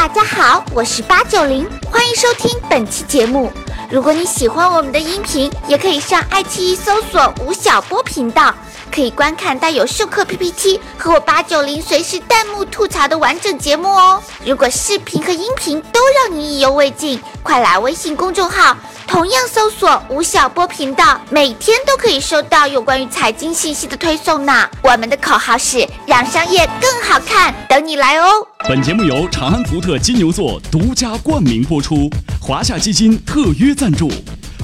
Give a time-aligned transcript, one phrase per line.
[0.00, 3.52] 大家好，我是八九零，欢迎收听本期节目。
[3.90, 8.54] 如果你喜欢我们的音频，也可以上爱奇艺搜索吴晓波频道，
[8.90, 14.22] 可以观看带有授课 PPT 和我八九零随时弹幕吐槽的完整节目哦。
[14.44, 18.76] 如果视频和音频都让你意犹未尽，快来微信公众号。
[19.06, 24.68] 同样搜索吴晓波频道，每天都可以收到有关于财经信息的推送呢。
[24.82, 28.46] 我们的口号是让商业更好看，等你来哦。
[28.68, 32.08] 本节目由长安福特金牛座独家冠名播出，
[32.40, 34.08] 华夏基金特约赞助。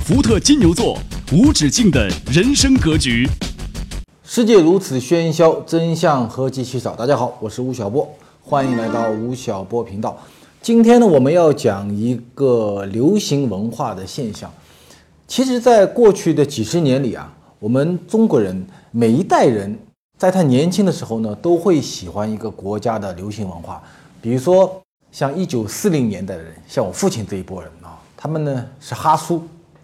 [0.07, 0.97] 福特金牛座
[1.33, 3.29] 无止境的人生格局。
[4.29, 6.97] 世界如此喧嚣，真相何其稀少。
[6.97, 8.12] 大家好，我是吴晓波，
[8.43, 10.19] 欢迎来到吴晓波频道。
[10.61, 14.51] 今天呢，我们要讲一个流行文化的现象。
[15.29, 19.79] 其实，在过去的几十年里啊，我们中国人每一代人
[20.19, 23.80] 在他年轻的时候呢，都会喜欢一个国家的流行文化。
[24.21, 24.83] 比如说，
[25.13, 29.37] 像一九四零年代的人，像我父亲这一波人啊，他们呢是哈苏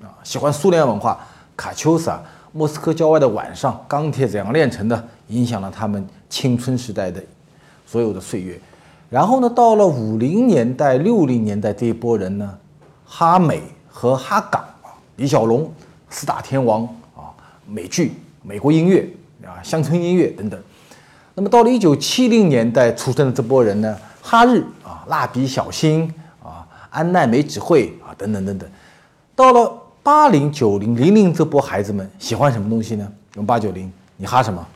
[0.02, 1.24] 啊，喜欢苏联文化，
[1.56, 2.20] 卡秋莎、
[2.52, 7.22] 莫斯科郊外的晚上、钢铁怎样炼成的，影响了他们青春时代的
[7.86, 8.60] 所有的岁月。
[9.08, 12.58] 然后呢，到了五零年代、六零年代这一波人呢，
[13.04, 15.70] 哈美和哈港啊，李小龙
[16.08, 16.82] 四大天王
[17.14, 17.32] 啊，
[17.66, 19.06] 美剧、美国音乐
[19.44, 20.58] 啊，乡村音乐等等。
[21.34, 26.10] 那么到了一九七零年代出生的这波人呢，哈日啊，蜡笔小新
[26.42, 28.68] 啊，安奈美智惠啊，等等等等。
[29.34, 33.12] 到了八零九零零零这波孩子们喜欢什么东西呢？
[33.36, 34.66] 用八九零，你哈什么？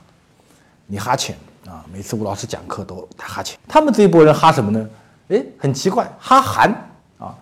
[0.87, 1.37] 你哈钱。
[1.67, 4.89] 啊，每次吴老师讲课都他哈钱，他们这一波人哈什么呢？
[5.31, 6.71] 哎，很奇怪，哈韩
[7.19, 7.35] 啊。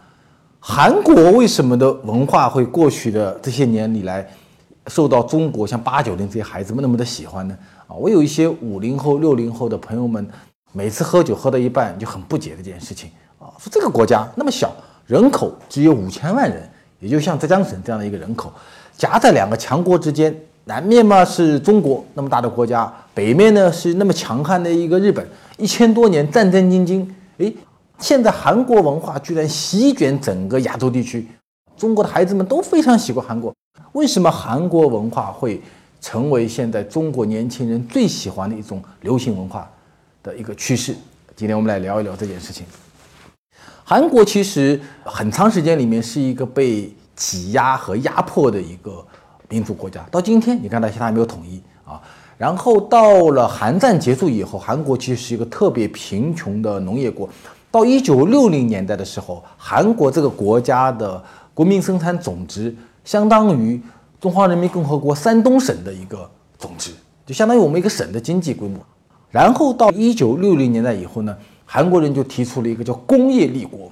[0.59, 4.27] 韩国为什么的文化会过去的这些年里来
[4.87, 7.55] 受到中国像八九零这些孩子们那么的喜欢呢？
[7.87, 10.27] 啊，我有一些五零后、六零后的朋友们，
[10.73, 14.73] 每次喝酒喝到一半就很不解这件事情啊，说这个国家那么小，
[15.05, 16.67] 人口只有五千万人，
[17.01, 18.53] 也就像浙江省这样的一个人口，
[18.97, 20.35] 夹在两个强国之间。
[20.67, 25.23] 南面嘛是中国那么大的国家，北面呢是那么强悍的一个日本，
[25.59, 27.07] 一千多年战战兢兢。
[27.37, 27.53] 哎，
[27.99, 31.29] 现在韩国文化居然席卷整个亚洲地区，
[31.77, 33.55] 中国的孩子们都非常喜欢韩国。
[33.93, 35.61] 为什么韩国文化会
[36.01, 39.71] 成为现在中国年轻人最喜欢的一种流行文化
[40.23, 40.97] 的一个趋势？
[41.37, 42.65] 今天我们来聊一聊这件事情。
[43.85, 49.05] 韩国其实很长时间里面是一个被挤压和压迫的一个。
[49.51, 52.01] 民族国家到今天，你看到现在还没有统一啊。
[52.39, 57.29] 然后到了韩战结束以后，韩国其实是一个特别贫穷的农业国。
[57.71, 62.75] 到一九六零年代的时候，韩国这个国家的国民生产总值
[63.05, 63.81] 相当于
[64.19, 66.29] 中华人民共和国山东省的一个
[66.59, 66.91] 总值，
[67.27, 68.81] 就相当于我们一个省的经济规模。
[69.31, 71.37] 然后到一九六零年代以后呢，
[71.75, 73.91] 韩国人就提出了一个叫工业立国，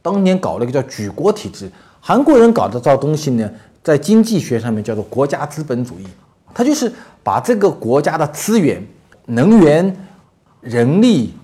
[0.00, 1.68] 当年搞了一个叫举国体制。
[1.98, 3.50] 韩国人搞的这东西呢？
[3.82, 6.04] 在经济学上面叫做国家资本主义，
[6.54, 6.92] 它就是
[7.24, 8.80] 把这个国家的资源、
[9.26, 9.92] 能源、
[10.60, 11.34] 人力、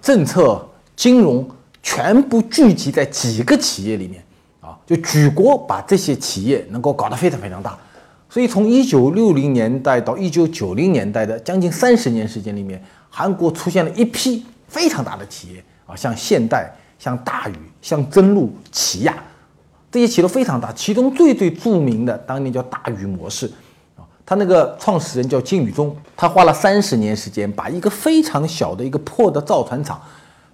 [0.00, 0.66] 政策、
[0.96, 1.46] 金融
[1.82, 4.24] 全部聚集在几个企业里面
[4.62, 7.76] 啊，就举国把这些企业能够搞得非常非常大。
[8.30, 19.14] 所以从一九六零年代到一九九零年代的将近三十年时间里面，韩国出现了一批非常大的企业啊，像现代、像大宇、像真露、起亚。
[19.90, 23.46] 这些企业都非常大，其中最最著名的当年叫大禹模式，
[23.98, 30.00] 啊，他那个创始人叫金宇中，他花了三十年时间，把一个非常小的一个破的造船厂，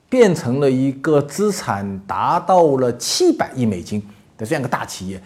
[0.08, 4.04] 变成了一个资产达到了七百亿美金
[4.36, 5.22] 的这样一个大企业。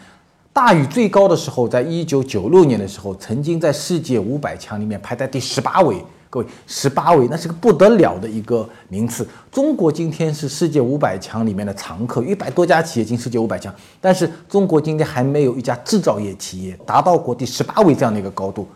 [0.53, 5.97] 大禹最高的时候，在一九九六年的时候，曾经在世界五百强里面排在第十八位。
[6.33, 9.29] 各位，十八位那是个不得了的一个名次。
[9.51, 13.71] 中国今天是世界五百强里面的常客，一百多家企业进世界五百强，
[14.01, 18.67] 但是中国今天还没有一家制造业企业达到过第十八位这样的一个高度。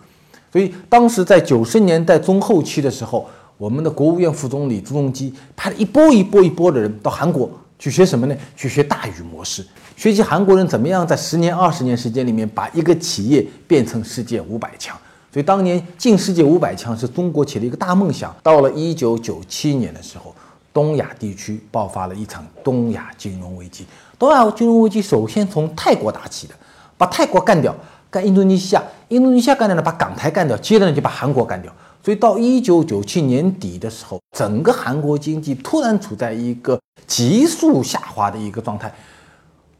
[0.52, 8.36] 所以当时在九十年代中后期的时候，我们的国务院副总理朱镕基派了一波一波一波的人到韩国去学什么呢？
[8.54, 9.64] 去学大禹模式，
[9.96, 14.94] 学习韩国人怎么样在十年、二十年时间里面把一个企业变成世界五百强。
[15.32, 18.34] 所以当年进世界五百强是中国企业的一个大梦想。
[18.42, 20.34] 到了一九九七年的时候，
[20.72, 23.86] 东亚地区爆发了一场东亚金融危机。
[24.18, 26.54] 东亚金融危机首先从泰国打起的，
[26.96, 27.74] 把泰国干掉，
[28.10, 31.70] 干印度尼西亚，印度尼西亚干掉了，把港台干掉，接着呢就把韩国干掉。
[32.02, 38.94] 所以到一九九七年底的时候，整个韩国经济突然处在一个急速下滑的一个状态，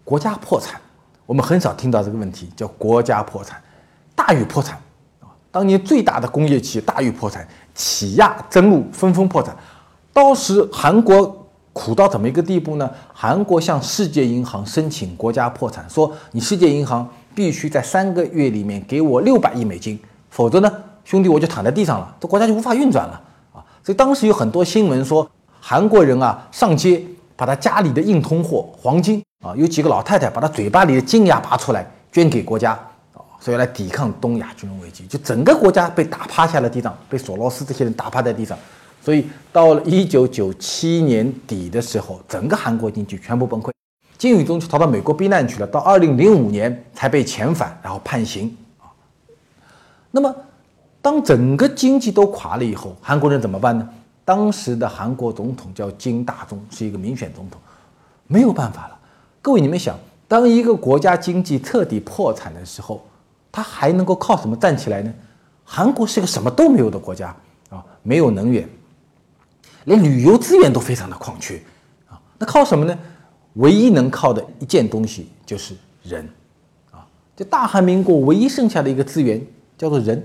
[0.04, 0.78] 国家破产。
[1.24, 3.62] 我们很少听到这个问题，叫国家破产，
[4.14, 4.78] 大于破产。
[5.56, 9.56] 当年最大的工业企业大禹破产，起亚、真露纷纷破产。
[10.12, 12.90] 当时韩国苦到怎么一个地步呢？
[13.14, 19.98] 韩国向世界银行申请国家破产，说你世界银行必须在三个月里面给我六百亿美金，
[20.28, 20.70] 否则呢，
[21.06, 23.18] 兄弟我就躺在地上了，这国家就无法运转了
[23.54, 23.64] 啊！
[23.82, 25.26] 所以当时有很多新闻说，
[25.58, 27.02] 韩国人啊上街
[27.34, 32.78] 把他家里的硬通货黄金啊，有几个老太太把他嘴巴里的金牙拔出来捐给国家，
[33.40, 38.58] 所以来抵抗东亚金融危机，就整个国家被打趴下了地上，被索罗斯这些人打趴在地上。
[39.02, 43.70] 所以到了一九九七年底的时候，整个韩国经济全部崩溃，
[44.18, 45.66] 金宇中就逃到美国避难去了。
[45.66, 48.90] 到二零零五年才被遣返，然后判刑啊。
[50.10, 50.34] 那么，
[51.00, 53.88] 当整个经济都垮了以后，韩国人怎么办呢？
[54.24, 57.60] 当时的韩国总统叫金大中，是一个民选总统，
[58.26, 58.98] 没有办法了。
[59.40, 59.96] 各位，你们想，
[60.26, 63.06] 当一个国家经济彻底破产的时候，
[63.56, 65.10] 他还能够靠什么站起来呢？
[65.64, 67.34] 韩国是个什么都没有的国家
[67.70, 68.68] 啊，没有能源。
[69.84, 71.58] 连旅游资源都非常的矿缺
[72.06, 72.98] 啊，那靠什么呢？
[73.54, 76.28] 唯一能靠的一件东西就是人
[76.90, 79.42] 啊，这大韩民国唯一剩下的一个资源
[79.78, 80.22] 叫做人。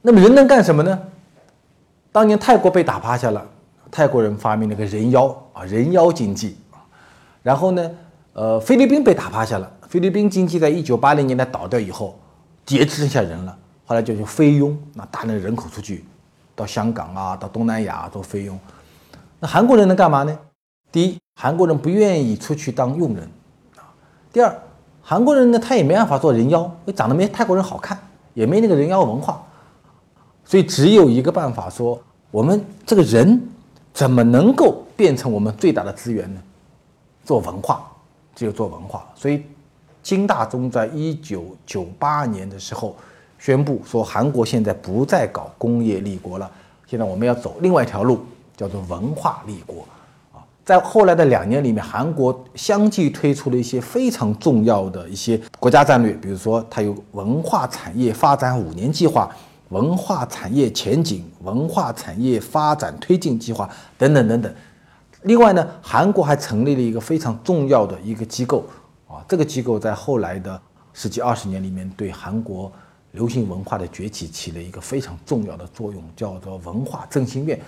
[0.00, 0.98] 那么人能干什么呢？
[2.10, 3.46] 当年泰国被打趴下了，
[3.90, 6.80] 泰国人发明了个人妖啊，人妖经济啊。
[7.42, 7.90] 然后呢，
[8.32, 12.18] 呃，菲律宾被打趴下了，菲律宾经济在一九八零年代倒掉以后，
[12.68, 13.56] 也只剩下人了。
[13.84, 16.04] 后来就就菲佣，那大量的人口出去，
[16.54, 18.58] 到香港啊，到东南亚做菲佣。
[19.38, 20.36] 那韩国人能干嘛呢？
[20.90, 23.28] 第一，韩国人不愿意出去当佣人
[23.76, 23.86] 啊。
[24.32, 24.62] 第二，
[25.02, 27.96] 韩国人呢，他也没办法做人妖，因为长得没泰国人好看，
[28.34, 29.40] 也没那个人妖文化，
[30.44, 33.48] 所以只有一个办法，说我们这个人
[33.92, 36.40] 怎么能够变成我们最大的资源呢？
[37.24, 37.86] 做文化，
[38.34, 39.06] 只有做文化。
[39.14, 39.44] 所以
[40.06, 42.94] 金大中在一九九八年的时候
[43.40, 46.48] 宣布说，韩国现在不再搞工业立国了，
[46.86, 48.24] 现在我们要走另外一条路。
[48.56, 49.84] 叫做文化立国，
[50.32, 59.28] 啊，在后来的两年里面，韩国相继推出了一些非常重要的一些国家战略，比如说它有文化产业发展五年计划、
[59.68, 63.68] 文化产业前景、文化产业发展推进计划
[63.98, 64.50] 等等等等。
[65.24, 68.64] 另外呢，韩国还成立了一个非常重要的一个机构，
[69.06, 70.60] 啊，这个机构在后来的
[70.92, 72.70] 十几二十年里面，对韩国
[73.12, 77.60] 流行文化的崛起起了一个非常重要的作用，叫做文化振兴院。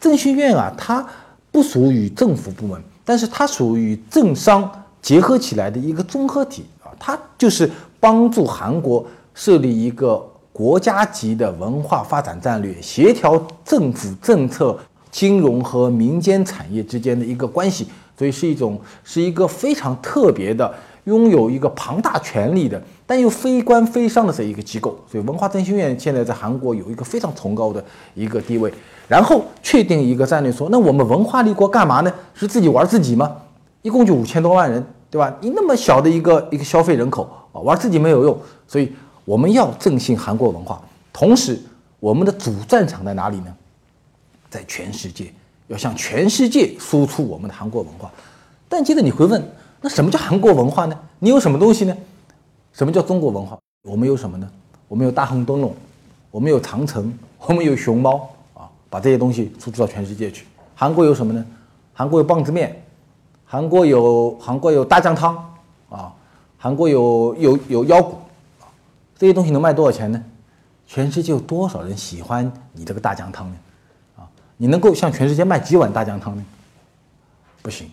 [0.00, 1.06] 振兴院啊，它
[1.50, 4.70] 不属于政府部门，但是它属于政商
[5.02, 9.04] 结合起来的一个综合体啊，它就是帮助韩国
[9.34, 14.78] 设立一个国家级的文化发展战略，协调政府政策、
[15.10, 20.72] 金融和民间产业之间的一个关系，所以是一种是一个非常特别的，
[21.04, 24.98] 拥有一个庞大权力的，但又非官非商的这一个机构。
[25.10, 27.84] 所以文化振兴院现在在韩国有一个非常崇高的
[28.14, 28.72] 一个地位。
[29.06, 32.12] 然后确定一个战略，说那我们文化立国干嘛呢？
[32.32, 33.36] 是自己玩自己吗？
[33.82, 35.36] 一共就五千多万人，对吧？
[35.42, 38.90] 你那么小的一个一个消费人口啊，玩自己没有用，所以
[39.26, 40.80] 我们要振兴韩国文化。
[41.12, 41.60] 同时，
[42.00, 43.54] 我们的主战场在哪里呢？
[44.48, 45.30] 在全世界，
[45.68, 48.10] 要向全世界输出我们的韩国文化。
[48.68, 49.42] 但接着你会问，
[49.80, 50.98] 那什么叫韩国文化呢？
[51.18, 51.96] 你有什么东西呢？
[52.72, 53.58] 什么叫中国文化？
[53.82, 54.50] 我们有什么呢？
[54.88, 55.74] 我们有大红灯笼，
[56.30, 58.68] 我们有长城，我们有熊猫啊。
[58.90, 60.46] 把这些东西输出到全世界去。
[60.74, 61.44] 韩国有什么呢？
[61.92, 62.84] 韩国有棒子面，
[63.44, 65.36] 韩国有韩国有大酱汤
[65.88, 66.12] 啊，
[66.58, 68.16] 韩国有有有腰鼓
[68.60, 68.66] 啊，
[69.16, 70.22] 这些东西能卖多少钱呢？
[70.86, 73.56] 全世界有多少人喜欢你这个大酱汤呢？
[74.56, 76.44] 你能够向全世界卖几碗大酱汤呢？
[77.62, 77.90] 不行。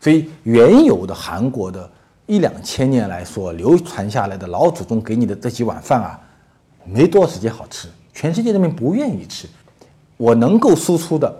[0.00, 1.90] 所以原有的韩国的
[2.26, 6.20] 一两千年来所流传下来的老祖宗给你的这几碗饭啊，
[6.84, 9.48] 没多少时间好吃，全世界人民不愿意吃。
[10.16, 11.34] 我能够输出的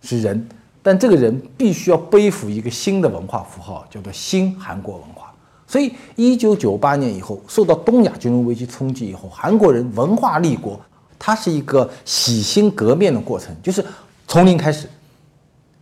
[0.00, 0.48] 是人，
[0.82, 5.32] 但这个人必须要背负一个新的文化符号，叫做新韩国文化。
[5.66, 10.80] 所以，一九九八年以后，受到东亚金融危机冲击以后，韩国人文化立国，
[11.18, 13.84] 它是一个洗心革面的过程，就是
[14.26, 14.88] 从零开始，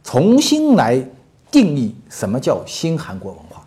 [0.05, 1.09] 重新来
[1.51, 3.65] 定义什么叫新韩国文化。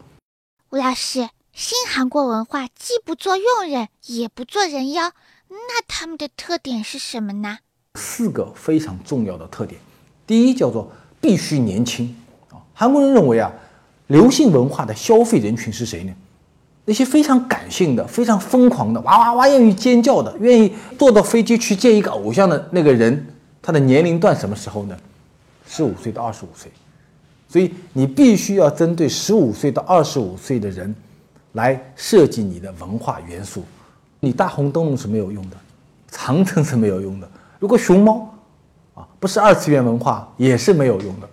[0.70, 5.12] 吴老师，新韩国文化既不做佣人，也不做人妖，
[5.50, 7.60] 那他们的特点是什么呢？
[7.96, 9.79] 四个非常重要的特点，
[10.27, 10.91] 第一叫做
[11.22, 12.15] 必须年轻
[12.50, 12.62] 啊。
[12.74, 13.51] 韩国人认为啊，
[14.08, 16.13] 流行文化的消费人群是谁呢？
[16.84, 23.25] 那些非常感性的、非常疯狂的、哇哇哇愿意尖叫的、愿意坐到飞机去见一个偶像的那个人，
[23.65, 24.95] 他的年龄段什么时候呢？
[25.67, 26.72] 十五岁到二十五岁。
[27.50, 30.93] 所以你必须要针对十五岁到二十五岁的人
[31.53, 33.65] 来设计你的文化元素。
[34.19, 35.57] 你大红灯笼是没有用的，
[36.12, 37.27] 长城是没有用的。
[37.57, 38.31] 如果熊猫，
[38.93, 41.27] 啊，不是二次元文化，也是没有用的。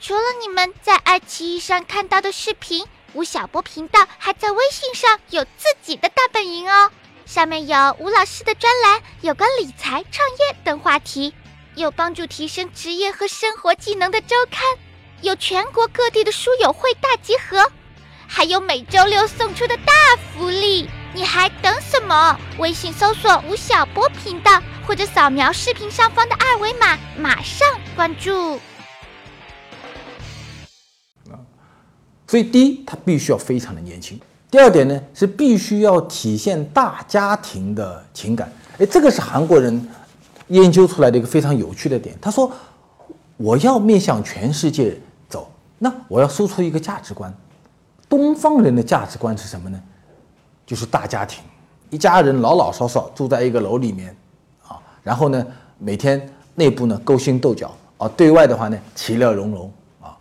[0.00, 6.92] 除了你们在爱奇艺上看到的视频，吴晓波频道还在微信上有自己的大本营哦。
[7.26, 11.34] 上面有吴老师的专栏，有关理财、创业等话题，
[11.74, 14.62] 有帮助提升职业和生活技能的周刊，
[15.22, 17.70] 有全国各地的书友会大集合，
[18.28, 19.92] 还有每周六送出的大
[20.32, 20.88] 福利。
[21.12, 22.38] 你还等什么？
[22.58, 27.66] 微信搜索吴晓波频道，或者扫描视频上方的二维码，马上
[27.96, 28.60] 关注。
[32.28, 34.18] 所以，第一，他必须要非常的年轻；
[34.50, 38.50] 第二点呢，是必须要体现大家庭的情感。
[38.78, 39.88] 哎，这个是韩国人
[40.48, 42.16] 研究出来的一个非常有趣的点。
[42.20, 42.50] 他说
[43.36, 44.96] ：“我要面向全世界
[45.28, 47.32] 走，那我要输出一个价值观。
[48.08, 49.80] 东方人的价值观是什么呢？”
[50.64, 51.44] 就是大家庭，
[51.90, 54.16] 一家人老老少少住在一个楼里面，
[54.66, 55.46] 啊，然后呢，
[55.78, 60.16] 每天内部呢勾心斗角，啊，对外的话呢其乐融融，啊，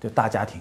[0.00, 0.60] 就大家庭。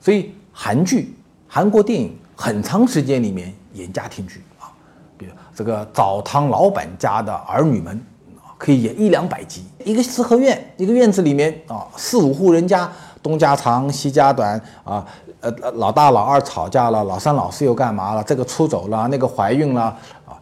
[0.00, 1.16] 所以韩剧、
[1.48, 4.72] 韩国电影很长时间里面演家庭剧啊，
[5.16, 7.94] 比如这个澡堂老板家的儿女们，
[8.36, 9.64] 啊，可以演一两百集。
[9.84, 12.90] 一个四合院，一个院子里面啊，四五户人家，
[13.22, 15.06] 东家长西家短啊。
[15.40, 18.24] 呃，老大老二吵架了，老三老四又干嘛了？
[18.24, 19.82] 这个出走了，那个怀孕了
[20.24, 20.40] 啊！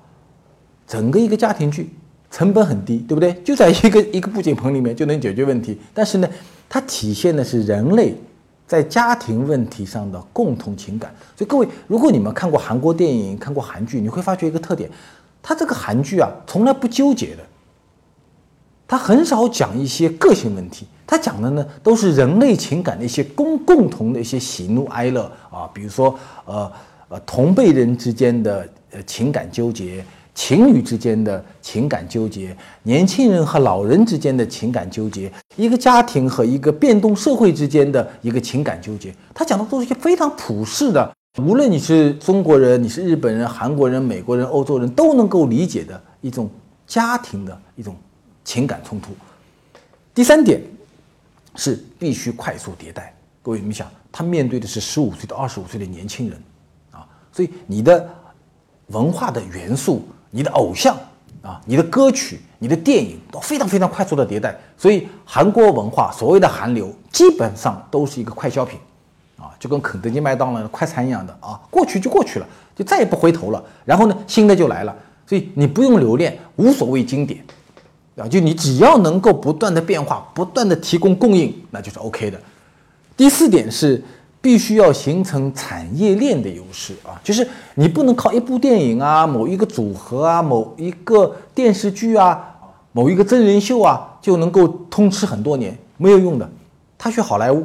[0.86, 1.92] 整个一个家庭剧，
[2.30, 3.34] 成本很低，对不对？
[3.42, 5.76] 就在一个一个布景棚里面就能解决问题。
[5.92, 6.28] 但是呢，
[6.68, 8.14] 它体现的是人类
[8.72, 11.14] 在家庭问题上的共同情感。
[11.36, 14.90] 所以各位，如果你们看过韩国电影、看过韩剧，你会发觉一个特点：
[15.42, 17.42] 它这个韩剧啊，从来不纠结的。
[18.88, 26.72] 他很少讲一些个性问题，他讲的呢都是人类情感的一些共共同的一些喜怒哀乐啊，比如说呃
[27.08, 30.02] 呃同辈人之间的呃情感纠结，
[30.34, 46.50] 情侣之间的情感纠结，年轻人和老人之间的情感纠结，一个家庭和一个变动社会之间的一个情感纠结，他讲的都是一些非常普世的，无论你是中国人，你是日本人、韩国人、美国人、欧洲人都能够理解的一种
[46.86, 47.96] 家庭的一种。
[48.44, 49.12] 情感冲突。
[50.12, 50.60] 第三点
[51.54, 53.14] 是必须快速迭代。
[53.40, 56.42] 各位，你们想，他面对的是十五岁到二十五岁的年轻人
[56.90, 58.04] 啊，所以你的
[58.88, 60.96] 文化的元素、你的偶像
[61.42, 64.56] 啊、你的歌曲、你的电影都非常非常快速的迭代。
[64.76, 68.78] 所以韩国文化所谓的韩流，基本上都是一个快消品
[69.36, 73.62] 啊，就跟肯德基、麦当劳的快餐一样的啊，过去就过去了，就再也不回头了。
[73.84, 74.96] 然后呢，新的就来了。
[75.26, 77.44] 所以你不用留恋，无所谓经典。
[78.16, 82.38] 啊，就你只要能够不断的变化，不断的提供供应，那就是 OK 的。
[83.16, 84.02] 第四点是
[84.42, 92.54] 必须要形成产业链的优势啊，就是你不能靠一部电影啊、某一个组合啊、某一个电视剧啊、
[92.92, 96.50] 某一个真人秀啊就能够通吃很多年，没有用的。
[96.98, 97.62] 他学好莱坞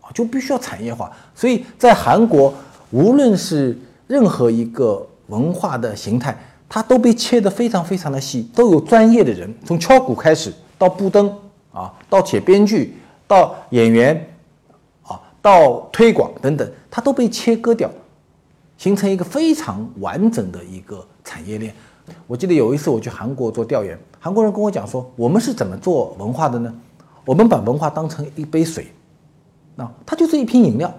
[0.00, 1.10] 啊，就必须要产业化。
[1.34, 2.54] 所以在韩国，
[2.90, 6.38] 无论是任何一个文化的形态。
[6.70, 11.26] 它都被切得非常非常的细，都有专业的人，从敲鼓开始，到布灯
[11.72, 12.94] 啊，到写编剧，
[13.26, 14.28] 到演员，
[15.40, 17.90] 到推广等等，它都被切割掉，
[18.76, 21.74] 形成一个非常完整的一个产业链。
[22.26, 26.72] 我记得有一次我去韩国做调研，韩国人跟我讲说，我们是怎么做文化的呢？
[27.24, 28.86] 我们把文化当成一杯水，
[29.76, 30.92] 那它就是一瓶饮料。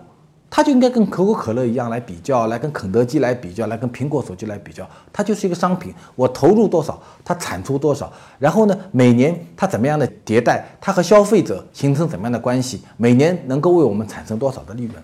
[0.50, 4.89] 它就应该跟可口可乐一样来比较，来跟肯德基来比较，来跟苹果手机来比较。
[5.13, 8.12] 它就是一个商品，我投入多少，它产出多少。
[8.39, 14.96] 然后呢，每年它怎么样的迭代，它和消费者形成怎么样的关系，每年能够为我们产生多少的利润。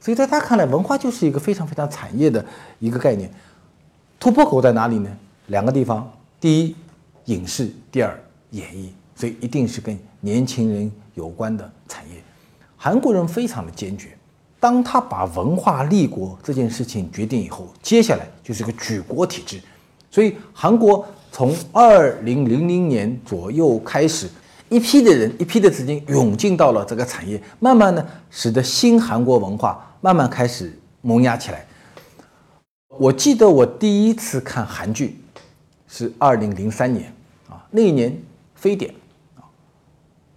[0.00, 2.44] 所以在他看来，文化就是一个非常非常产业的
[2.78, 3.30] 一个概念。
[4.18, 5.10] 突破口在哪里呢？
[5.46, 6.76] 两个地方：第一，
[7.26, 8.18] 影视；第二，
[8.50, 8.92] 演艺。
[9.16, 12.16] 所以一定是跟年轻人有关的产业。
[12.76, 14.08] 韩国人非常的坚决。
[14.64, 19.60] 当他把文化立国这件事情决定以后，接下来就是个举国体制。
[20.10, 24.26] 所以韩国从二零零零年左右开始，
[24.70, 31.66] 一批的人、一批的资金涌进到了这个产业，慢慢呢，使得新韩国文化慢慢开始萌芽起来。
[32.88, 35.20] 我记得我第一次看韩剧
[35.86, 37.12] 是二零零三年
[37.50, 38.18] 啊，那一年
[38.54, 38.90] 非典
[39.36, 39.44] 啊，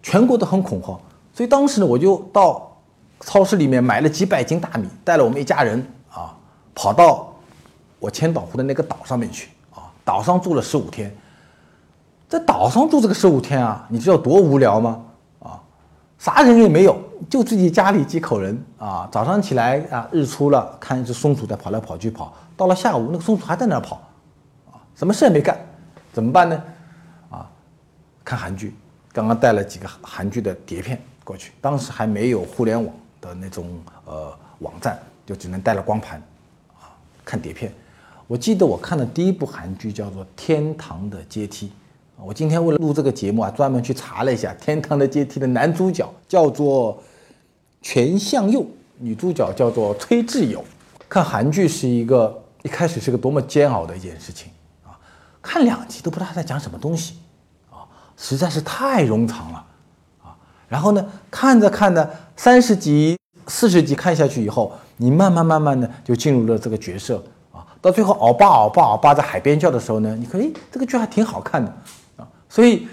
[0.03, 0.99] 全国都很恐慌，
[1.33, 2.76] 所以当时呢，我就到。
[3.21, 6.35] 超市里面买了几百斤大米，带了我们一家人啊，
[6.73, 7.33] 跑到
[7.99, 9.91] 我千岛湖的那个岛上面去啊。
[10.05, 11.13] 岛上住了十五天，
[12.29, 15.03] 在岛上住这个十五天啊，你知道多无聊吗？
[15.39, 15.59] 啊，
[16.17, 16.97] 啥人也没有，
[17.29, 19.09] 就自己家里几口人啊。
[19.11, 23.95] 早上起来啊，日出了，看一只松鼠在跑来跑去跑，到了下午那个松鼠还在那儿跑，
[24.71, 25.57] 啊，什么事也没干，
[26.13, 26.63] 怎么办呢？
[27.29, 27.49] 啊，
[28.23, 28.75] 看韩剧，
[29.11, 31.01] 刚刚带了几个韩剧的碟片。
[31.23, 31.51] 过去。
[31.59, 32.95] 当时还没有互联网
[33.27, 36.21] 的那种呃网站，就只能带了光盘
[36.79, 36.89] 啊
[37.25, 37.71] 看碟片。
[38.27, 41.67] 我记得我看的第一部韩剧叫做《天堂的阶梯》。
[42.17, 47.01] 我今天为了录这个节目啊，专门去查了一下《天堂的阶梯》的男主角叫做
[47.81, 48.65] 全相佑，
[48.97, 50.65] 女主角叫做崔智友。
[51.07, 54.51] 看韩剧是一个一开始是个多么煎熬的一件事情
[54.83, 54.97] 啊！
[55.41, 57.17] 看两集都不知道他在讲什么东西
[57.71, 59.65] 啊，实在是太冗长了
[60.23, 60.35] 啊！
[60.67, 63.16] 然后呢，看着看着三十集、
[63.47, 67.65] 四十集看下去以后，你慢慢慢慢的就进入了这个角色啊。
[67.81, 71.73] 到最后，敖巴敖巴敖巴在海边叫的时候呢，你看，哎，这个剧还挺好看的
[72.17, 72.27] 啊。
[72.49, 72.87] 所以，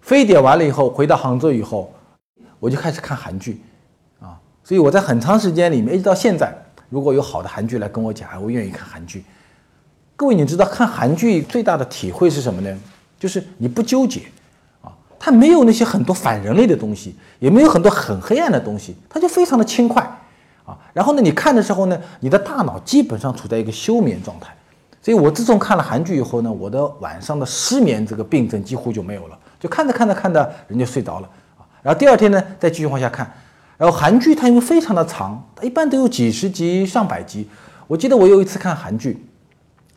[0.00, 1.92] 非典完了以后，回到杭州以后，
[2.60, 3.60] 我就开始看韩剧
[4.20, 4.38] 啊。
[4.62, 6.54] 所以我在很长时间里面，一直到现在，
[6.88, 9.24] 如果有好的韩剧来跟我讲，我愿意看韩剧。
[10.16, 12.78] 各位，你知道看韩剧最大的体会是什么呢？
[13.18, 14.20] 就是你不纠结，
[15.24, 20.02] 它没有那些很多反人类的东西，也没有很多很黑暗的东西，它就非常的轻快。
[20.66, 24.54] 啊，然后呢，你看的时候呢，你的大脑基本上处在一个休眠状态，
[25.00, 31.28] 所以我自从看了韩剧以后呢，我的晚上的失眠这个病症几乎就没有了，就看着看着看着人就睡着了。
[31.56, 33.32] 啊，然后第二天呢再继续往下看，
[33.78, 37.48] 然后韩剧它因为非常的长，它一般都有几十集上百集，
[37.86, 39.26] 我记得我有一次看韩剧，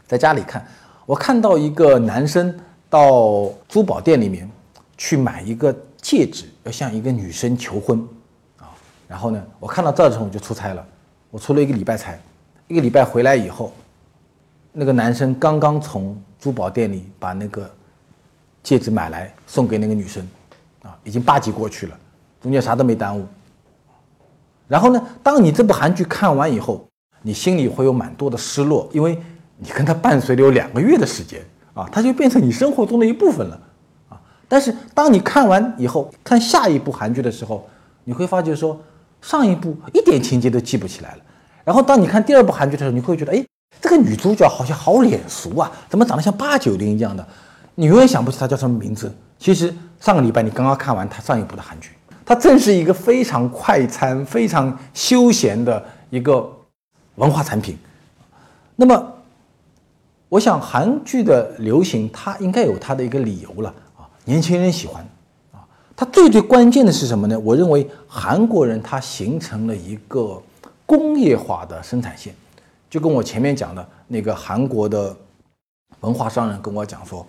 [0.07, 0.65] 在家里看，
[1.05, 2.57] 我看到一个男生
[2.89, 4.49] 到珠宝店里面
[4.97, 7.99] 去买一个戒指，要向一个女生求婚。
[8.57, 8.67] 啊
[9.07, 10.85] 然后呢，我看到这儿之后我就出差了，
[11.31, 12.13] 我出了一个礼拜差，
[12.67, 13.71] 一个礼拜回来以后，
[14.73, 17.69] 那个男生刚刚从珠宝店里把那个
[18.61, 20.27] 戒指买来送给那个女生，
[20.83, 21.97] 啊，已经八集过去了，
[22.41, 23.25] 中间啥都没耽误。
[24.67, 26.85] 然后呢，当你这部韩剧看完以后，
[27.21, 29.17] 你心里会有蛮多的失落，因为
[29.57, 31.41] 你跟他伴随了有两个月的时间
[31.73, 33.61] 啊，他就变成你生活中的一部分了。
[34.47, 37.67] 但是当你看完以后，看下一部韩剧的时候，
[38.03, 38.79] 你会发觉说。
[39.19, 41.17] 上一部一点情节都记不起来了，
[41.65, 43.43] 然后当你看第二部韩剧的时候，你会觉得，哎，
[43.81, 47.27] 这个女主角好像好脸熟啊，怎么长得像八九零一样的？
[47.73, 49.11] 你永远想不起她叫什么名字。
[49.39, 51.89] 其实上个礼拜你刚刚看完她上一部的韩剧，
[52.23, 56.47] 它正是一个非常快餐、非常休闲的一个
[57.15, 57.75] 文化产品。
[58.75, 59.13] 那么，
[60.29, 63.73] 我想韩剧的流行，它应该有它的一个理由了，
[64.27, 65.01] 年轻人喜欢。
[65.51, 67.39] 啊它最最关键的是什么呢？
[67.39, 70.39] 我认为韩国人他形成了一个
[70.85, 72.35] 工业化的生产线，
[72.87, 75.17] 就跟我前面讲的那个韩国的
[76.01, 77.25] 文化商人跟我讲说，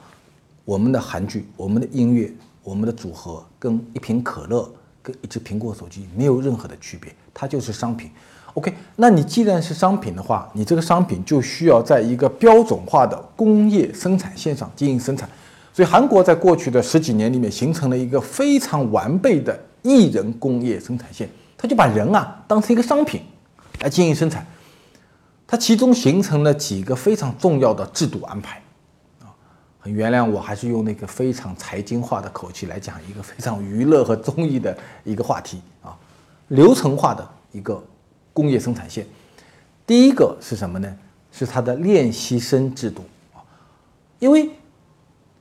[0.67, 2.31] 我们的韩剧、我们的音乐、
[2.63, 4.71] 我们的组合跟一瓶可乐、
[5.03, 8.11] 跟一只苹果手机没有任何的区别，它就是商品。
[8.53, 15.27] OK，那你既然是商品的话，你这个商品就需要在一个标准化的工业生产线上进行生产。
[15.79, 23.23] 所以韩国在过去的十几年里面形成了一个非常完备的艺人工业生产线，他就把人啊当成一个商品
[23.83, 24.45] 来进行生产，
[25.47, 28.61] 它其中形成了几个非常重要的制度安排，
[29.21, 29.31] 啊，
[29.79, 35.97] 很原谅我还是用那个非常财经化的口气来讲一个非常娱乐和综艺的一个话题啊，
[36.49, 37.81] 流程化的一个
[38.33, 39.07] 工业生产线，
[39.87, 40.93] 第一个是什么呢？
[41.31, 43.39] 是它的练习生制度啊，
[44.19, 44.51] 因为。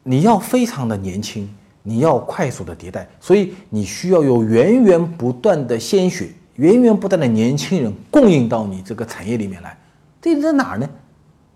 [0.10, 9.78] 你要非常的年轻，你要快速的迭代，所以你需要有源源不断的鲜血，源源不断的年轻人供应到你这个产业里面来。
[10.22, 10.88] 这在哪儿呢？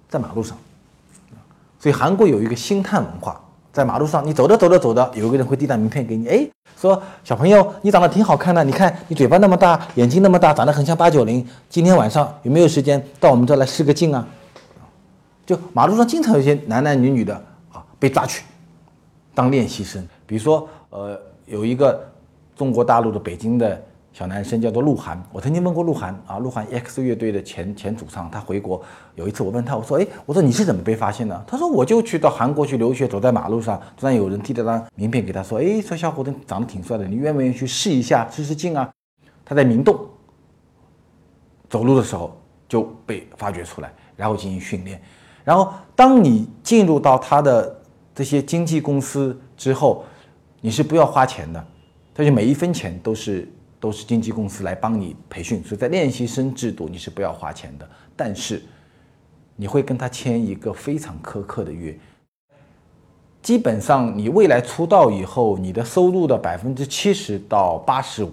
[0.09, 0.57] 在马路上。
[1.79, 3.39] 所以韩国有一个星探文化，
[3.71, 6.45] 在马路上，你走着走着走着，有一个人会递张名片给你，哎，
[6.77, 14.27] 说小朋友，你长得挺好看的，你看你嘴巴那么大，眼睛那么大，长得很像八九零，今天晚上有没有时间到我们这来试个镜啊？
[15.45, 17.41] 就马路上经常有些男男女女的。
[18.01, 18.43] 被抓去
[19.35, 22.03] 当练习生，比如说，呃，有一个
[22.55, 23.79] 中国大陆的北京的
[24.11, 28.81] 小男生叫做鹿晗，我曾经问过鹿晗啊，鹿晗 X 乐队的前前主唱，他回国
[29.13, 31.45] 有一次，我问他，我说，哎，我说你是怎么被发现的？
[31.45, 38.89] 他说，我就去到韩国去留学，走在马路上，突然有人递了张名片给他，说，哎，说小伙子长得挺帅的，你愿不愿意去试一下，试试镜啊？
[39.45, 39.95] 他在明洞
[41.69, 42.35] 走路的时候
[42.67, 44.99] 就被发掘出来，然后进行训练，
[45.43, 47.77] 然后当你进入到他的。
[48.13, 50.03] 这些经纪公司之后，
[50.59, 51.65] 你是不要花钱的，
[52.13, 53.47] 他就每一分钱都是
[53.79, 58.61] 都是经纪公司来帮你培训，所以在练习生制度你是不要花钱的，但是
[59.55, 61.97] 你会跟他签一个非常苛刻的约，
[63.41, 68.31] 基本上你未来出道以后，你的收入的百分之七十到八十五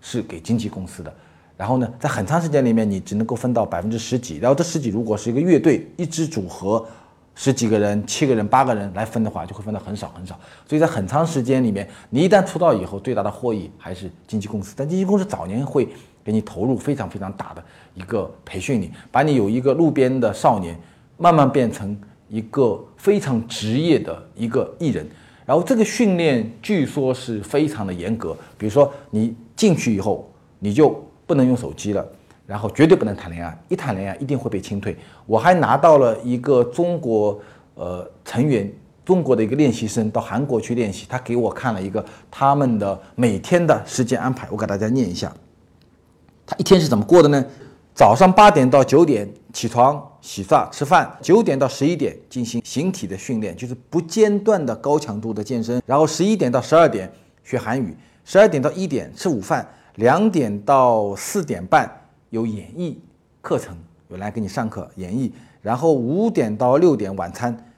[0.00, 1.14] 是给经纪公司的，
[1.56, 6.84] 然后呢，在很长时间里面你只能够分到百分之十几，然后这十几如果是一个乐队一支组合。
[7.34, 10.38] 十几个人、七个人、八个人来分的话，就会分得很少很少。
[10.68, 14.74] 所以在很长时间里面，你一旦出道以后，最大的获益还是经纪公司。
[14.76, 15.88] 但经纪公司早年会
[16.22, 17.64] 给你投入非常非常大的
[17.94, 20.78] 一个培训你，把你有一个路边的少年，
[21.16, 25.08] 慢慢变成一个非常职业的一个艺人。
[25.46, 32.06] 然后这个训练据说是非常的严格，比如说你进去以后，你就不能用手机了。
[32.50, 34.96] 然后绝对不能谈恋爱，一谈恋爱一定会被清退。
[35.24, 37.38] 我还拿到了一个中国
[37.76, 38.68] 呃成员，
[39.04, 45.32] 中国的一个练习生到韩国去练习，他给我看了一个他们的每天的时间安排，我给大家念一下。
[46.44, 47.46] 他一天是怎么过的呢？
[47.94, 55.80] 早上八点到九点起床洗刷吃饭，九点到十一点进行形体的训练，就是不间断的高强度的健身。
[55.86, 57.08] 然后十一点到十二点
[57.44, 61.88] 学韩语，十二点到一点吃午饭，两点到四点半。
[62.30, 62.98] 有演艺
[63.40, 63.76] 课程，
[64.08, 67.72] 有来给你上课演绎，然后五点到六点晚餐，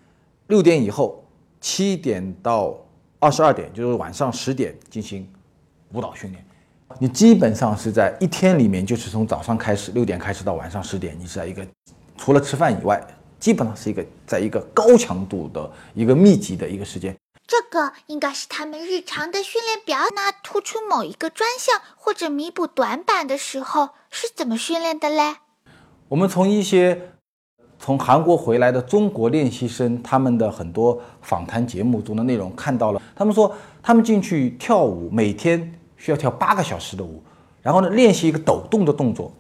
[0.47, 1.25] 六点以后
[1.61, 2.77] 七点到
[3.19, 5.27] 二十二点就是晚上十点进行
[5.93, 6.45] 舞蹈训练。
[6.99, 11.67] 你基本上是在一天里面，就是从早上开始六点开始到晚上十点，你是在一个
[12.19, 13.03] 除了吃饭以外，
[13.41, 17.17] 基本上是一个在一个高强度的一个密集的一个时间。
[17.53, 19.99] 这个应该是他们日常的训练表。
[20.15, 25.35] 那突出某一个专项或者弥补短板的时候是怎么训练的嘞？
[26.09, 27.11] 我们从一些
[27.79, 37.23] 从韩国回来的中国练习生他们的很多访谈节目中的内容看到了，他们说他们进去跳舞，每天需要跳八个小时的舞，
[37.61, 39.31] 然后呢练习一个抖动的动作，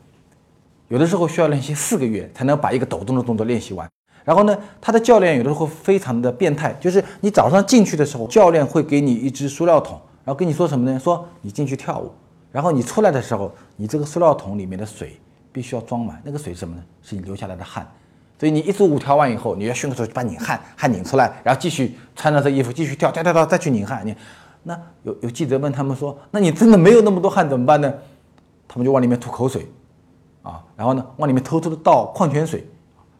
[0.88, 3.88] 有的时候需要练习四个月才能把一个抖动的动作练习完。
[4.24, 10.98] 然后呢，他的教练有的时候非常的变态，就是你早上进去的时候，教练会给你一只塑料桶，然后跟你说什么呢？
[10.98, 12.10] 说你进去跳舞，
[12.52, 15.18] 然后你出来的时候，你这个塑料桶里面的水
[15.52, 16.20] 必须要装满。
[16.24, 16.82] 那个水是什么呢？
[17.02, 17.84] 是你流下来的汗。
[18.38, 24.04] 所以你一支舞跳完以后，你要迅速去把拧汗，汗拧出来，然后继续穿上这衣服继续跳，跳跳跳再去拧汗。
[24.04, 24.14] 你
[24.64, 27.92] 那有有记者问他们说，那你真的没有那么多汗怎么办呢？
[28.68, 29.68] 他们就往里面吐口水，
[30.42, 32.64] 啊，然后呢往里面偷偷的倒矿泉水。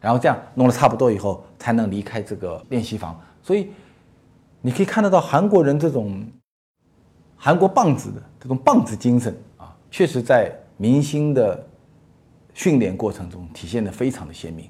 [0.03, 3.17] 然后这样弄得差不多以后，才能离开这个练习房。
[3.41, 3.69] 所以
[4.59, 6.27] 你可以看得到韩国人这种
[7.37, 11.65] 韩国棒子的这种棒子精神啊，确实在明星的
[12.53, 14.69] 训练过程中体现的非常的鲜明。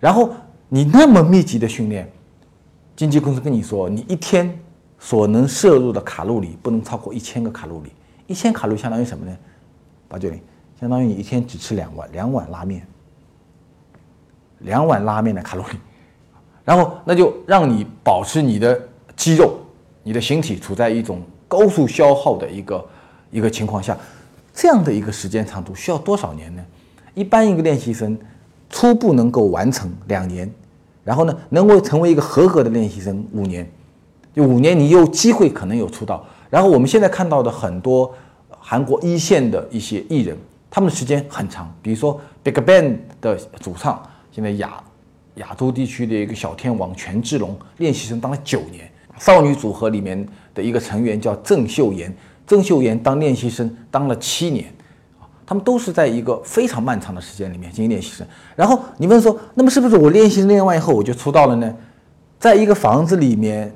[0.00, 0.34] 然后
[0.68, 2.10] 你那么密集的训练，
[2.96, 4.58] 经纪公司跟你说，你一天
[4.98, 7.92] 所能摄入的卡路里不能超过一千个卡路里。
[8.26, 9.38] 一千卡路相当于什么呢？
[10.08, 10.42] 八九零，
[10.80, 12.84] 相当于你一天只吃两碗两碗拉面。
[14.60, 15.78] 两碗拉面的卡路里，
[16.64, 18.80] 然后那就让你保持你的
[19.14, 19.56] 肌肉、
[20.02, 22.84] 你的形体处在一种高速消耗的一个
[23.30, 23.96] 一个情况下，
[24.54, 26.64] 这样的一个时间长度需要多少年呢？
[27.14, 28.18] 一般一个练习生
[28.70, 30.50] 初步能够完成两年，
[31.04, 33.70] 然后呢，能够成为一个合格的练习生五年，
[34.34, 36.24] 就五年你有机会可能有出道。
[36.50, 38.12] 然后我们现在看到的很多
[38.58, 40.36] 韩国一线的一些艺人，
[40.70, 44.02] 他们的时间很长，比如说 BigBang 的主唱。
[44.36, 44.84] 现在亚
[45.36, 48.86] 亚洲地区的一个小天王权志龙练习生当了九年，
[49.18, 52.14] 少女组合里面的一个成员叫郑秀妍，
[52.46, 54.66] 郑秀妍当练习生当了七年，
[55.46, 58.26] 他们都是在一个非常漫长的时间里面进行练习生。
[58.54, 61.74] 然后你问说，那么是不是我练习练完以后我就出道了呢？
[62.38, 63.74] 在一个房子里面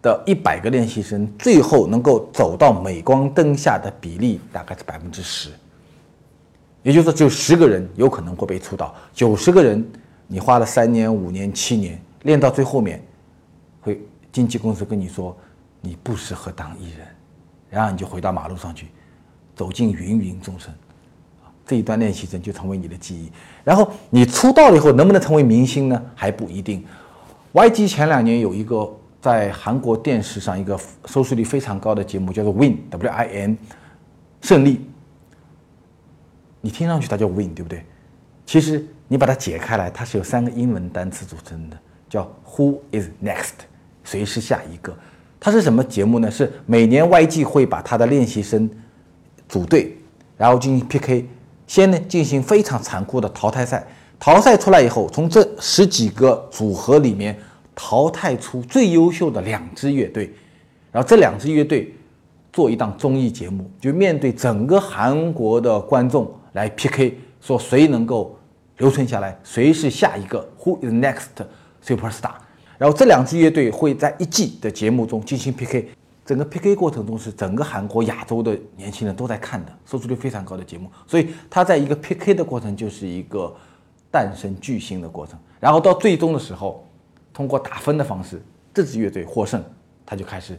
[0.00, 5.50] 的一百个练习生，最后能够走到镁光灯下的比例大概是百分之十。
[6.84, 9.84] 也就是说，只有十个人有可能会被出道，九十个人，
[10.26, 13.02] 你花了三年、五年、七年练到最后面，
[13.80, 15.34] 会经纪公司跟你说
[15.80, 17.06] 你不适合当艺人，
[17.70, 18.88] 然后你就回到马路上去，
[19.56, 20.72] 走进芸芸众生，
[21.66, 23.32] 这一段练习生就成为你的记忆。
[23.64, 26.02] 然后你出道了以后能不能成为明星呢？
[26.14, 26.84] 还不一定。
[27.54, 33.56] YG 前两年有一个在韩国电视上一个收视率非常高的节目，叫做 Win，W-I-N，
[34.42, 34.84] 胜利。
[36.64, 37.84] 你听上去它叫 win，对不对？
[38.46, 41.76] 其实你把它解开来，它是由三个英文单词组成的，
[42.08, 43.66] 叫 Who is next？
[44.02, 44.96] 谁是下一个？
[45.38, 46.30] 它是什么节目呢？
[46.30, 48.70] 是每年 YG 会把他的练习生
[49.46, 49.94] 组队，
[50.38, 51.26] 然后进行 PK，
[51.66, 53.86] 先呢进行非常残酷的淘汰赛，
[54.18, 57.38] 淘汰出来以后，从这十几个组合里面
[57.74, 60.32] 淘汰出最优秀的两支乐队，
[60.90, 61.94] 然后这两支乐队
[62.54, 66.26] 做一档综艺节目，就面对整个韩国的观众。
[66.54, 68.36] 来 PK，说谁能够
[68.78, 71.44] 留存下来，谁是下一个 Who is next
[71.84, 72.32] superstar？
[72.78, 75.88] 然后这两支乐队会在一季的节目中进行 PK，
[76.24, 80.90] 整个 PK 过程中是整个韩国、亚洲的年轻人都在看的，收视率非常高的节目。
[81.06, 83.54] 所以它在一个 PK 的过程就是一个
[84.10, 85.38] 诞生巨星的过程。
[85.60, 86.86] 然后到最终的时候，
[87.32, 88.40] 通过打分的方式，
[88.72, 89.62] 这支乐队获胜，
[90.06, 90.58] 他就开始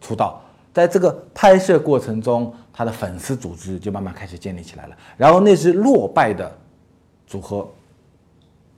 [0.00, 0.42] 出道。
[0.78, 4.96] 在这个拍摄过程中，他的粉丝组织就慢慢开始建立起来了。
[5.16, 6.56] 然后那支落败的
[7.26, 7.68] 组合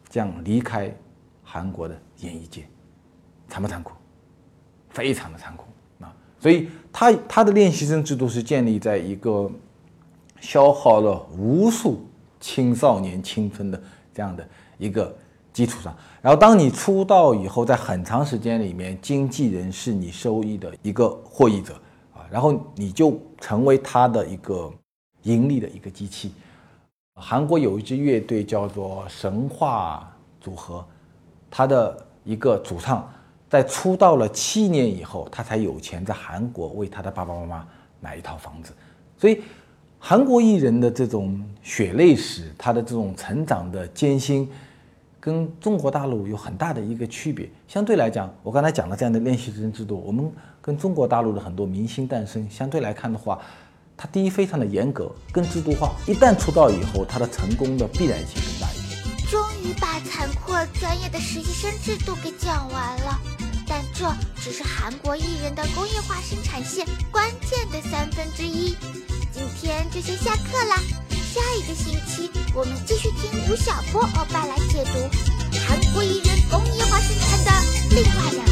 [0.09, 0.91] 将离开
[1.45, 2.67] 韩国的演艺界，
[3.51, 3.93] 残不残酷？
[4.89, 5.67] 非常的残酷
[6.03, 6.11] 啊！
[6.41, 9.51] 所以他他的练习生制度是建立在一个
[10.41, 12.03] 消耗了无数
[12.41, 13.79] 青少年青春的
[14.15, 15.15] 这样的一个
[15.53, 15.95] 基础上。
[16.23, 21.79] 然后当你出道以后，在很长时间里面，经纪人是你收益的一个获益者。
[22.31, 24.73] 然后你就成为他的一个
[25.23, 26.33] 盈利的一个机器。
[27.15, 30.85] 韩国有一支乐队叫做神话组合，
[31.51, 33.07] 他的一个主唱
[33.49, 37.69] 在出道了七年以后，他才有钱在韩国为他的爸爸妈妈
[38.01, 38.73] 买一套房子。
[39.19, 39.43] 所以，
[39.99, 44.49] 韩国艺人的这种血泪史，他的这种成长的艰辛。
[45.23, 47.47] 跟中国大陆有很大的一个区别。
[47.69, 53.39] 相对来讲，我刚才讲了这样的练习生制度，我们跟中国大陆的很多明星诞生相对来看的话，
[53.97, 55.93] 它第一非常的严格，更制度化。
[56.07, 59.29] 一旦出道以后，它的成功的必然性更大一点。
[59.31, 63.19] 终于把残酷而专业的实习生制度给讲完了，
[63.67, 64.05] 但这
[64.41, 68.77] 只是韩国艺人的工业化生产线关键的三分之一。
[69.33, 70.77] 今天就先下课啦。
[71.33, 74.99] 下一个星期，我们继续听吴晓波欧巴来解读
[75.65, 77.51] 韩国艺人工业化生产的
[77.91, 78.50] 另外两：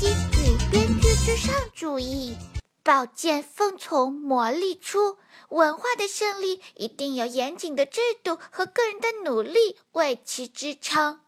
[0.00, 2.36] 队化出击与编剧至上主义。
[2.84, 5.18] 宝剑锋从磨砺出，
[5.50, 11.18] 文化的胜利一定有严谨的制度和个人的努力为其支撑。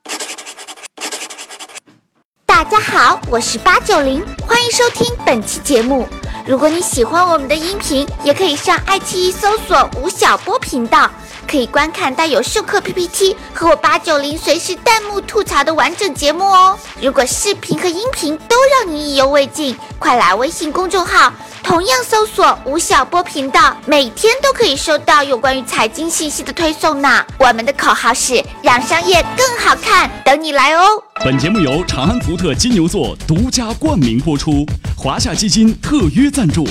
[2.47, 6.07] 大家好，我是八九零，欢迎收听本期节目。
[6.47, 11.11] 如果你喜欢我们的音频，也可以上爱奇艺搜索吴晓波频道，
[11.51, 16.79] 可以观看带有授课 PPT 和我八九零随时弹幕吐槽的完整节目哦。
[17.03, 21.33] 如果视频和音频都让你意犹未尽，快来微信公众号，
[21.65, 27.27] 同样搜索吴晓波频道，每天都可以收到有关于财经信息的推送呢。
[27.37, 30.87] 我们的口号是让商业更好看，等你来哦。
[31.25, 34.65] 本节目由长安福特金牛座独家冠名播出。
[34.97, 36.65] 华夏基金特约赞助，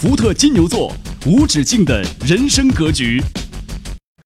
[0.00, 0.90] 福特金牛座
[1.26, 3.22] 无止境的人生格局。